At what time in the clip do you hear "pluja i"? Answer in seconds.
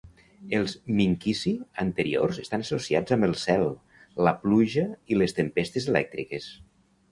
4.47-5.23